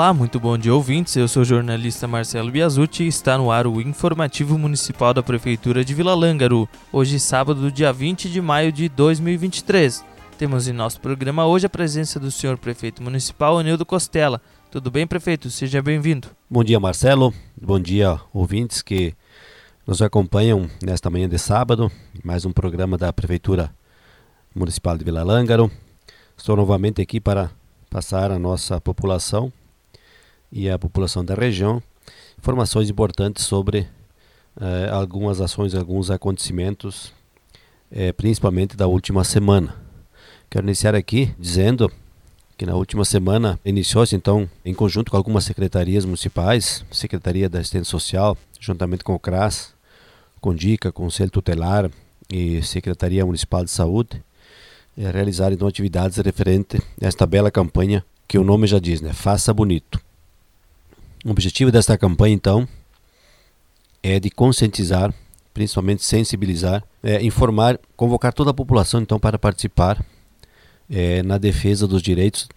[0.00, 1.14] Olá, muito bom dia ouvintes.
[1.14, 5.84] Eu sou o jornalista Marcelo Biasucci e está no ar o informativo municipal da Prefeitura
[5.84, 6.66] de Vila Lângaro.
[6.90, 10.02] Hoje, sábado, dia 20 de maio de 2023.
[10.38, 14.40] Temos em nosso programa hoje a presença do senhor prefeito municipal, Anildo Costela.
[14.70, 15.50] Tudo bem, prefeito?
[15.50, 16.28] Seja bem-vindo.
[16.48, 17.34] Bom dia, Marcelo.
[17.60, 19.12] Bom dia, ouvintes que
[19.86, 21.92] nos acompanham nesta manhã de sábado.
[22.24, 23.70] Mais um programa da Prefeitura
[24.54, 25.70] Municipal de Vila Lângaro.
[26.38, 27.50] Estou novamente aqui para
[27.90, 29.52] passar a nossa população
[30.52, 31.82] e a população da região
[32.40, 33.86] informações importantes sobre
[34.58, 37.12] eh, algumas ações, alguns acontecimentos,
[37.92, 39.76] eh, principalmente da última semana.
[40.48, 41.92] Quero iniciar aqui dizendo
[42.56, 47.90] que na última semana iniciou-se então em conjunto com algumas secretarias municipais, Secretaria da Assistência
[47.90, 49.74] Social, juntamente com o CRAS,
[50.40, 51.90] com DICA, Conselho Tutelar
[52.30, 54.22] e Secretaria Municipal de Saúde,
[54.96, 59.12] eh, realizar então atividades referentes a esta bela campanha que o nome já diz, né?
[59.12, 60.09] Faça bonito.
[61.24, 62.66] O objetivo desta campanha, então,
[64.02, 65.12] é de conscientizar,
[65.52, 70.02] principalmente sensibilizar, é, informar, convocar toda a população, então, para participar
[70.88, 72.48] é, na defesa dos direitos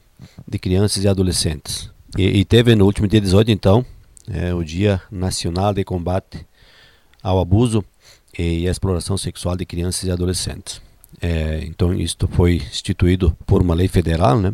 [0.47, 1.91] de crianças e adolescentes.
[2.17, 3.85] E, e teve no último dia 18, então,
[4.31, 6.45] é, o Dia Nacional de Combate
[7.21, 7.83] ao Abuso
[8.37, 10.81] e à Exploração Sexual de Crianças e Adolescentes.
[11.21, 14.53] É, então, isto foi instituído por uma lei federal, né?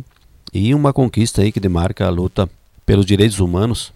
[0.52, 2.50] E uma conquista aí que demarca a luta
[2.84, 3.92] pelos direitos humanos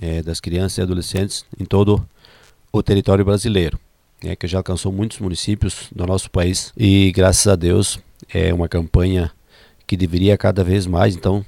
[0.00, 2.06] é, das crianças e adolescentes em todo
[2.72, 3.78] o território brasileiro,
[4.22, 7.98] é, que já alcançou muitos municípios do nosso país e graças a Deus
[8.32, 9.30] é uma campanha
[9.86, 11.44] que deveria cada vez mais então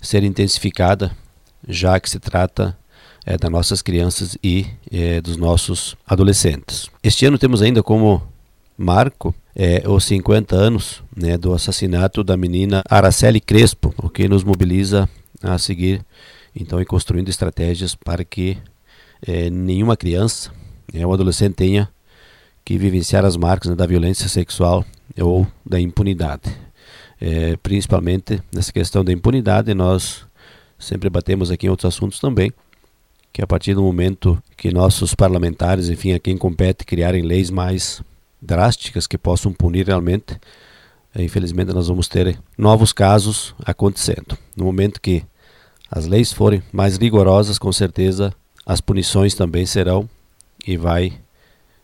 [0.00, 1.12] ser intensificada,
[1.68, 2.76] já que se trata
[3.24, 6.90] é, das nossas crianças e é, dos nossos adolescentes.
[7.02, 8.22] Este ano temos ainda como
[8.76, 14.44] marco é, os 50 anos né, do assassinato da menina Araceli Crespo, o que nos
[14.44, 15.08] mobiliza
[15.42, 16.04] a seguir
[16.54, 18.56] então, ir construindo estratégias para que
[19.26, 20.52] é, nenhuma criança
[20.92, 21.88] é, ou adolescente tenha
[22.64, 24.84] que vivenciar as marcas né, da violência sexual
[25.20, 26.42] ou da impunidade.
[27.20, 30.24] É, principalmente nessa questão da impunidade, nós
[30.78, 32.52] sempre batemos aqui em outros assuntos também,
[33.32, 38.02] que a partir do momento que nossos parlamentares, enfim, a quem compete criarem leis mais
[38.40, 40.38] drásticas que possam punir realmente,
[41.16, 44.38] infelizmente nós vamos ter novos casos acontecendo.
[44.56, 45.24] No momento que
[45.90, 48.34] as leis forem mais rigorosas, com certeza
[48.66, 50.08] as punições também serão
[50.66, 51.12] e vai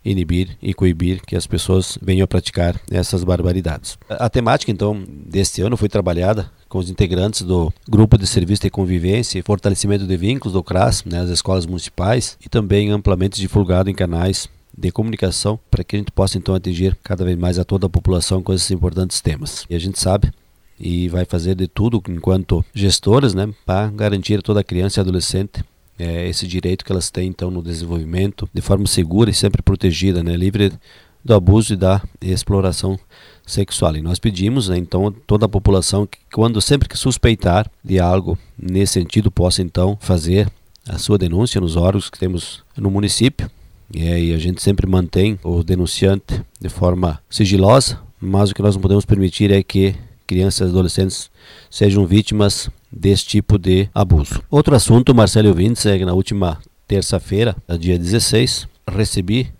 [0.05, 3.99] inibir e coibir que as pessoas venham a praticar essas barbaridades.
[4.09, 8.71] A temática, então, deste ano foi trabalhada com os integrantes do Grupo de Serviço de
[8.71, 13.91] Convivência e Fortalecimento de Vínculos do CRAS, né, as escolas municipais, e também amplamente divulgado
[13.91, 17.65] em canais de comunicação para que a gente possa então atingir cada vez mais a
[17.65, 19.67] toda a população com esses importantes temas.
[19.69, 20.33] E a gente sabe
[20.81, 25.63] e vai fazer de tudo enquanto gestoras, né, para garantir a toda criança e adolescente
[25.99, 30.23] é, esse direito que elas têm então no desenvolvimento de forma segura e sempre protegida,
[30.23, 30.73] né, livre
[31.23, 32.99] do abuso e da exploração
[33.47, 33.95] sexual.
[33.97, 38.39] E nós pedimos, né, então, toda a população que quando sempre que suspeitar de algo
[38.59, 40.51] nesse sentido possa então fazer
[40.89, 43.51] a sua denúncia nos órgãos que temos no município.
[43.93, 48.75] E aí a gente sempre mantém o denunciante de forma sigilosa, mas o que nós
[48.75, 49.95] não podemos permitir é que
[50.31, 51.29] crianças e adolescentes
[51.69, 54.41] sejam vítimas desse tipo de abuso.
[54.49, 59.53] Outro assunto, Marcelo Vintes, é que na última terça-feira, dia 16, recebi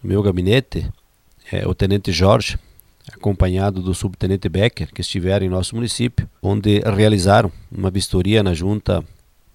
[0.00, 0.88] no meu gabinete
[1.50, 2.56] é, o Tenente Jorge,
[3.12, 9.02] acompanhado do Subtenente Becker, que estiveram em nosso município, onde realizaram uma vistoria na Junta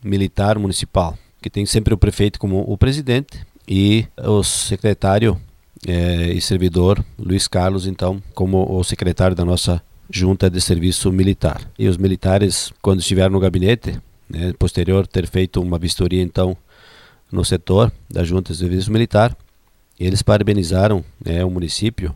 [0.04, 5.40] Militar Municipal, que tem sempre o prefeito como o presidente e o secretário
[5.88, 11.62] é, e servidor Luiz Carlos, então, como o secretário da nossa junta de serviço militar.
[11.78, 14.00] E os militares, quando estiveram no gabinete,
[14.30, 16.56] né, posterior ter feito uma vistoria então
[17.32, 19.36] no setor da junta de serviço militar,
[20.00, 22.14] eles parabenizaram né, o município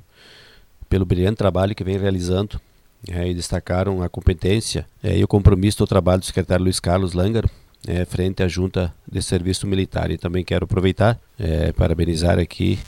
[0.89, 2.59] pelo brilhante trabalho que vem realizando
[3.07, 7.13] é, e destacaram a competência é, e o compromisso do trabalho do secretário Luiz Carlos
[7.13, 7.49] Langaro
[7.87, 10.11] é, frente à junta de serviço militar.
[10.11, 12.79] E também quero aproveitar é, parabenizar aqui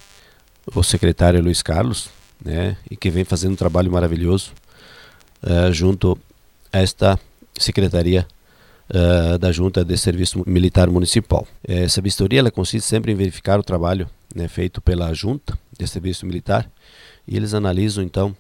[0.76, 2.10] o secretário Luiz Carlos,
[2.44, 4.52] né, e que vem fazendo um trabalho maravilhoso
[5.44, 6.18] uh, junto
[6.72, 7.20] a esta
[7.58, 8.28] secretaria
[8.90, 11.48] uh, da Junta de Serviço Militar Municipal.
[11.68, 16.26] Essa vistoria ela consiste sempre em verificar o trabalho né, feito pela Junta de Serviço
[16.26, 16.70] Militar
[17.28, 18.36] e eles analisam então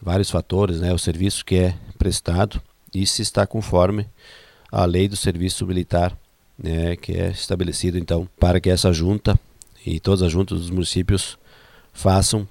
[0.00, 2.60] vários fatores, né, o serviço que é prestado
[2.94, 4.06] e se está conforme
[4.70, 6.16] a lei do serviço militar,
[6.58, 9.38] né, que é estabelecido então para que essa junta
[9.84, 11.38] e todas as juntas dos municípios
[11.92, 12.46] façam,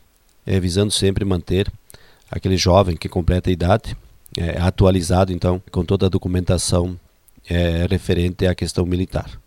[0.45, 1.71] é, visando sempre manter
[2.29, 3.95] aquele jovem que completa a idade,
[4.37, 6.99] é, atualizado então com toda a documentação
[7.49, 9.39] é, referente à questão militar.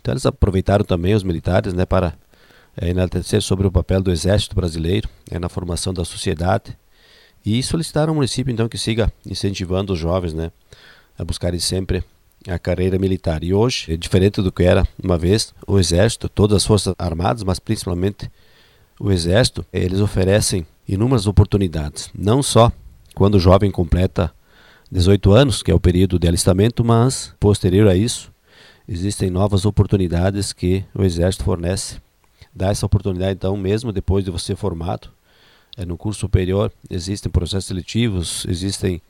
[0.00, 2.14] Então eles aproveitaram também os militares né, para
[2.76, 6.76] é, enaltecer sobre o papel do Exército Brasileiro é, na formação da sociedade
[7.44, 10.50] e solicitaram ao município então que siga incentivando os jovens né,
[11.18, 12.04] a buscarem sempre
[12.48, 13.44] a carreira militar.
[13.44, 17.42] E hoje, é diferente do que era uma vez, o Exército, todas as Forças Armadas,
[17.44, 18.30] mas principalmente
[18.98, 22.70] o Exército, eles oferecem inúmeras oportunidades, não só
[23.14, 24.32] quando o jovem completa
[24.90, 28.30] 18 anos, que é o período de alistamento, mas posterior a isso,
[28.86, 31.96] existem novas oportunidades que o Exército fornece.
[32.54, 35.08] Dá essa oportunidade, então, mesmo depois de você formado,
[35.76, 39.00] é, no curso superior, existem processos seletivos, existem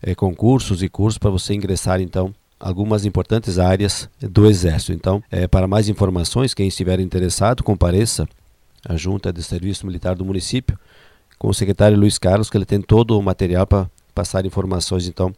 [0.00, 4.92] é, concursos e cursos para você ingressar, então, algumas importantes áreas do Exército.
[4.92, 8.28] Então, é, para mais informações, quem estiver interessado, compareça
[8.88, 10.78] à Junta de Serviço Militar do município
[11.38, 15.32] com o secretário Luiz Carlos, que ele tem todo o material para passar informações então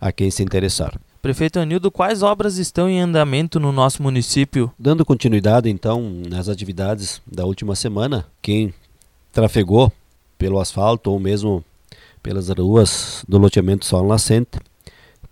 [0.00, 0.98] a quem se interessar.
[1.20, 4.70] Prefeito Anildo, quais obras estão em andamento no nosso município?
[4.78, 8.74] Dando continuidade então nas atividades da última semana, quem
[9.32, 9.92] trafegou
[10.36, 11.64] pelo asfalto ou mesmo
[12.22, 14.58] pelas ruas do loteamento Sol Nascente,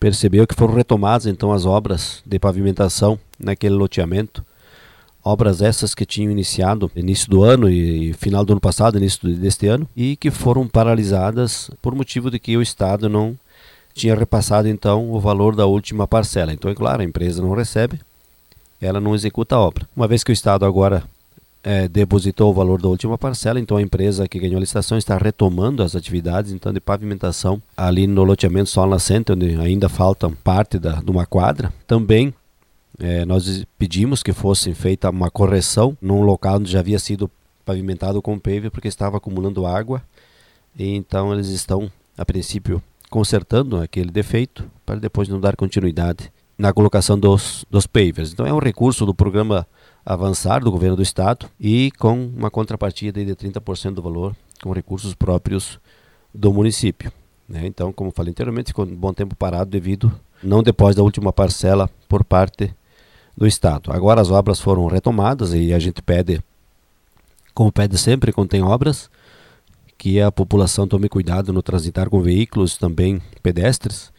[0.00, 4.44] percebeu que foram retomadas então as obras de pavimentação naquele loteamento
[5.24, 9.66] obras essas que tinham iniciado início do ano e final do ano passado, início deste
[9.66, 13.36] ano, e que foram paralisadas por motivo de que o Estado não
[13.94, 16.52] tinha repassado então o valor da última parcela.
[16.52, 18.00] Então, é claro, a empresa não recebe,
[18.80, 19.86] ela não executa a obra.
[19.94, 21.04] Uma vez que o Estado agora
[21.62, 25.16] é, depositou o valor da última parcela, então a empresa que ganhou a licitação está
[25.16, 30.78] retomando as atividades então de pavimentação ali no loteamento Sol Nascente, onde ainda falta parte
[30.78, 31.72] da, de uma quadra.
[31.86, 32.34] Também
[33.02, 37.28] é, nós pedimos que fosse feita uma correção num local onde já havia sido
[37.64, 40.00] pavimentado com paver porque estava acumulando água.
[40.78, 46.72] E então eles estão, a princípio, consertando aquele defeito para depois não dar continuidade na
[46.72, 48.32] colocação dos, dos pavers.
[48.32, 49.66] Então é um recurso do programa
[50.06, 55.12] Avançar do governo do estado e com uma contrapartida de 30% do valor com recursos
[55.12, 55.80] próprios
[56.32, 57.12] do município.
[57.48, 57.66] Né?
[57.66, 60.12] Então, como falei anteriormente, ficou um bom tempo parado devido
[60.42, 62.74] não depois da última parcela por parte
[63.36, 63.92] do Estado.
[63.92, 66.42] Agora as obras foram retomadas e a gente pede,
[67.54, 69.10] como pede sempre quando tem obras,
[69.96, 74.12] que a população tome cuidado no transitar com veículos, também pedestres,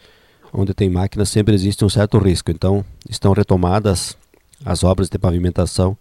[0.52, 2.50] onde tem máquinas sempre existe um certo risco.
[2.50, 4.16] Então estão retomadas
[4.64, 5.96] as obras de pavimentação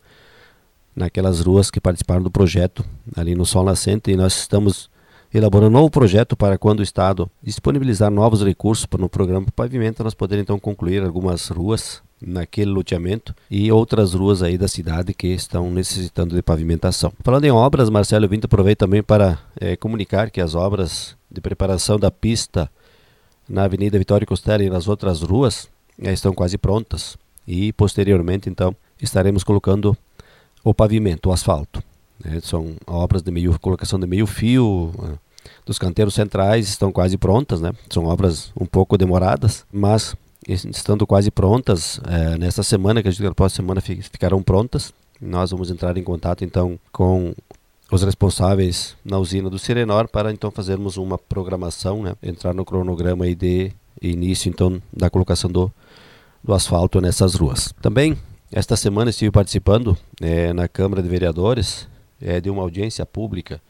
[0.96, 4.90] naquelas ruas que participaram do projeto ali no Sol Nascente e nós estamos
[5.34, 10.04] elaborando um novo projeto para quando o Estado disponibilizar novos recursos para no programa Pavimento
[10.04, 15.28] nós poder então concluir algumas ruas naquele loteamento e outras ruas aí da cidade que
[15.28, 17.12] estão necessitando de pavimentação.
[17.24, 21.42] Falando em obras, Marcelo, eu vim aproveito também para é, comunicar que as obras de
[21.42, 22.70] preparação da pista
[23.48, 25.68] na Avenida Vitória Costello e nas outras ruas
[26.02, 27.18] já estão quase prontas
[27.48, 29.98] e posteriormente então estaremos colocando
[30.64, 31.84] o pavimento, o asfalto.
[32.24, 32.40] Né?
[32.42, 35.18] São obras de meio colocação de meio fio eh,
[35.66, 37.74] dos canteiros centrais estão quase prontas, né?
[37.90, 40.16] São obras um pouco demoradas, mas
[40.48, 45.72] estando quase prontas, é, nesta semana, que a gente próxima semana ficarão prontas, nós vamos
[45.72, 47.34] entrar em contato então com
[47.92, 52.16] os responsáveis na usina do Sirenor para então fazermos uma programação, né?
[52.22, 53.72] entrar no cronograma aí de
[54.02, 55.72] início então da colocação do,
[56.44, 57.74] do asfalto nessas ruas.
[57.82, 58.18] Também
[58.52, 61.88] esta semana estive participando é, na Câmara de Vereadores
[62.22, 63.62] é, de uma audiência pública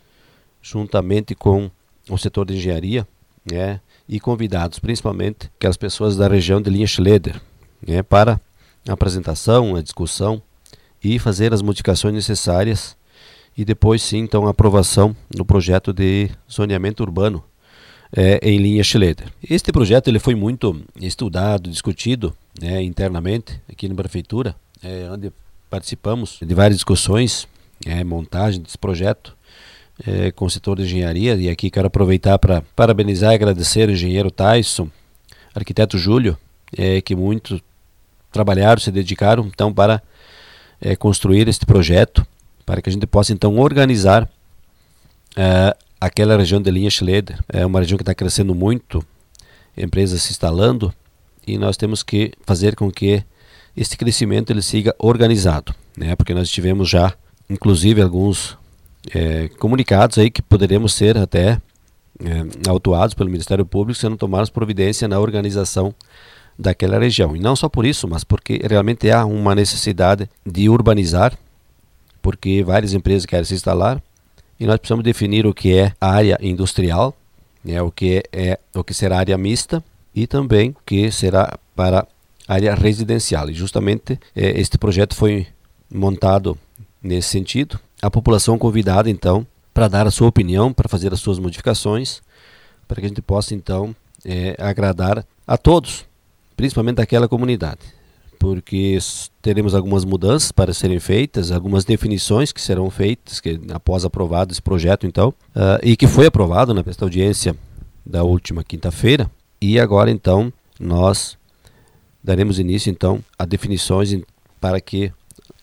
[0.61, 1.69] juntamente com
[2.09, 3.07] o setor de engenharia,
[3.49, 7.41] né, e convidados, principalmente aquelas pessoas da região de linha Schleder,
[7.85, 8.39] né, para
[8.87, 10.41] a apresentação, a discussão
[11.03, 12.95] e fazer as modificações necessárias
[13.57, 17.43] e depois sim então a aprovação do projeto de zoneamento urbano
[18.15, 19.27] é, em linha Schleder.
[19.47, 25.31] Este projeto ele foi muito estudado, discutido né, internamente aqui na prefeitura, é, onde
[25.69, 27.47] participamos de várias discussões,
[27.85, 29.35] é, montagem desse projeto
[30.05, 31.35] é, com o setor de engenharia.
[31.35, 34.89] E aqui quero aproveitar para parabenizar e agradecer o engenheiro Tyson,
[35.53, 36.37] arquiteto Júlio,
[36.75, 37.61] é, que muito
[38.31, 40.01] trabalharam, se dedicaram então para
[40.81, 42.25] é, construir este projeto,
[42.65, 44.27] para que a gente possa então organizar
[45.35, 47.39] é, aquela região de linha Schleder.
[47.47, 49.05] É uma região que está crescendo muito,
[49.77, 50.93] empresas se instalando,
[51.45, 53.23] e nós temos que fazer com que
[53.75, 56.15] este crescimento ele siga organizado, né?
[56.15, 57.13] Porque nós tivemos já,
[57.49, 58.57] inclusive, alguns
[59.13, 61.59] é, comunicados aí que poderemos ser até
[62.23, 65.93] é, autuados pelo Ministério Público se não tomarmos providência na organização
[66.57, 67.35] daquela região.
[67.35, 71.37] E não só por isso, mas porque realmente há uma necessidade de urbanizar,
[72.21, 74.01] porque várias empresas querem se instalar
[74.59, 77.15] e nós precisamos definir o que é área industrial,
[77.63, 79.83] né, o que é, é o que será área mista
[80.15, 82.07] e também o que será para
[82.47, 83.49] área residencial.
[83.49, 85.47] E justamente é, este projeto foi
[85.91, 86.57] montado
[87.01, 87.79] nesse sentido.
[88.03, 92.21] A população convidada, então, para dar a sua opinião, para fazer as suas modificações,
[92.85, 93.95] para que a gente possa, então,
[94.25, 96.05] é, agradar a todos,
[96.57, 97.79] principalmente aquela comunidade.
[98.37, 98.97] Porque
[99.41, 104.61] teremos algumas mudanças para serem feitas, algumas definições que serão feitas que, após aprovado esse
[104.61, 107.55] projeto, então, uh, e que foi aprovado nesta audiência
[108.05, 109.31] da última quinta-feira.
[109.61, 111.37] E agora, então, nós
[112.21, 114.13] daremos início então a definições
[114.59, 115.09] para que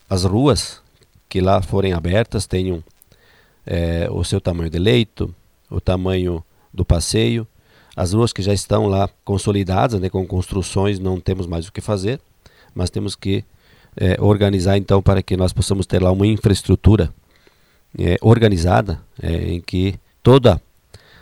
[0.09, 0.80] as ruas
[1.31, 2.83] que lá forem abertas tenham
[3.65, 5.33] é, o seu tamanho de leito,
[5.69, 7.47] o tamanho do passeio.
[7.95, 11.79] As ruas que já estão lá consolidadas, né, com construções, não temos mais o que
[11.79, 12.19] fazer,
[12.75, 13.45] mas temos que
[13.95, 17.13] é, organizar então para que nós possamos ter lá uma infraestrutura
[17.97, 20.61] é, organizada é, em que toda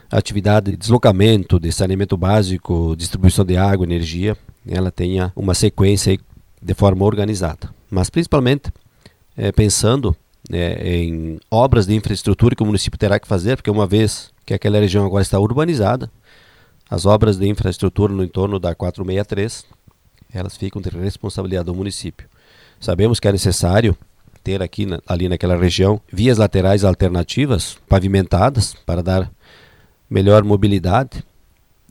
[0.10, 4.36] atividade de deslocamento, de saneamento básico, distribuição de água, energia,
[4.68, 6.20] ela tenha uma sequência
[6.60, 7.70] de forma organizada.
[7.92, 8.72] Mas principalmente
[9.39, 10.13] é, pensando
[10.51, 14.53] é, em obras de infraestrutura que o município terá que fazer, porque uma vez que
[14.53, 16.12] aquela região agora está urbanizada,
[16.89, 19.65] as obras de infraestrutura no entorno da 463,
[20.34, 22.27] elas ficam de responsabilidade do município.
[22.81, 23.96] Sabemos que é necessário
[24.43, 29.31] ter aqui ali naquela região vias laterais alternativas pavimentadas para dar
[30.10, 31.24] melhor mobilidade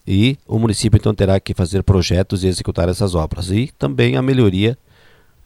[0.06, 3.50] e o município então terá que fazer projetos e executar essas obras.
[3.50, 4.76] E também a melhoria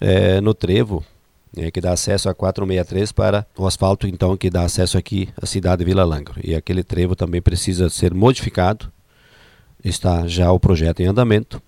[0.00, 1.04] é, no trevo,
[1.56, 5.46] é, que dá acesso a 463 para o asfalto então que dá acesso aqui à
[5.46, 6.34] cidade de Vila Langro.
[6.42, 8.90] E aquele trevo também precisa ser modificado.
[9.84, 11.60] Está já o projeto em andamento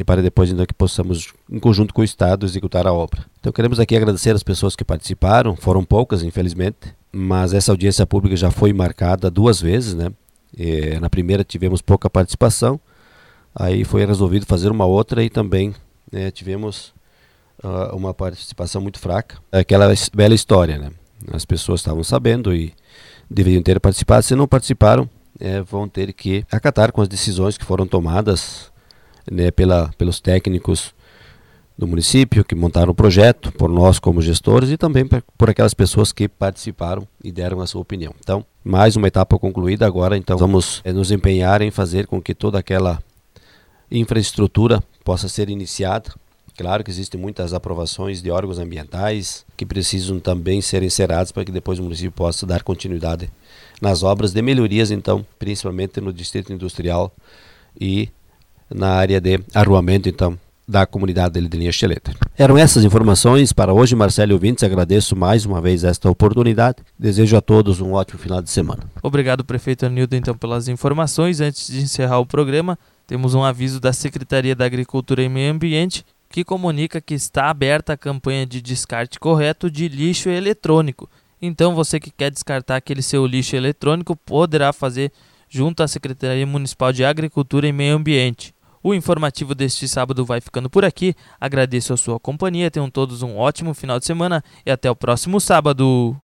[0.00, 3.24] e para depois então que possamos, em conjunto com o Estado, executar a obra.
[3.38, 8.34] Então queremos aqui agradecer as pessoas que participaram, foram poucas, infelizmente, mas essa audiência pública
[8.34, 10.10] já foi marcada duas vezes, né?
[10.56, 12.80] E, na primeira tivemos pouca participação,
[13.54, 15.74] aí foi resolvido fazer uma outra e também
[16.10, 16.94] né, tivemos
[17.62, 19.38] uh, uma participação muito fraca.
[19.52, 20.90] Aquela bela história, né?
[21.32, 22.72] As pessoas estavam sabendo e
[23.28, 24.22] deveriam ter participado.
[24.22, 28.70] Se não participaram, é, vão ter que acatar com as decisões que foram tomadas
[29.30, 30.94] né, pela, pelos técnicos
[31.80, 36.12] do município que montaram o projeto, por nós como gestores e também por aquelas pessoas
[36.12, 38.14] que participaram e deram a sua opinião.
[38.20, 42.34] Então, mais uma etapa concluída agora, então vamos é, nos empenhar em fazer com que
[42.34, 43.02] toda aquela
[43.90, 46.12] infraestrutura possa ser iniciada.
[46.56, 51.52] Claro que existem muitas aprovações de órgãos ambientais que precisam também ser encerados para que
[51.52, 53.30] depois o município possa dar continuidade
[53.80, 57.12] nas obras de melhorias, então, principalmente no distrito industrial
[57.80, 58.08] e
[58.68, 60.38] na área de arruamento, então,
[60.70, 62.12] da comunidade de linha Cheleta.
[62.38, 64.62] Eram essas informações para hoje, Marcelo Ouvintes.
[64.62, 66.78] Agradeço mais uma vez esta oportunidade.
[66.96, 68.84] Desejo a todos um ótimo final de semana.
[69.02, 71.40] Obrigado, prefeito Anildo, então, pelas informações.
[71.40, 76.04] Antes de encerrar o programa, temos um aviso da Secretaria da Agricultura e Meio Ambiente
[76.30, 81.10] que comunica que está aberta a campanha de descarte correto de lixo eletrônico.
[81.42, 85.12] Então, você que quer descartar aquele seu lixo eletrônico poderá fazer
[85.48, 88.54] junto à Secretaria Municipal de Agricultura e Meio Ambiente.
[88.82, 91.14] O informativo deste sábado vai ficando por aqui.
[91.38, 95.40] Agradeço a sua companhia, tenham todos um ótimo final de semana e até o próximo
[95.40, 96.16] sábado.